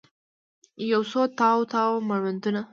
[0.89, 2.61] یوڅو تاو، تاو مړوندونه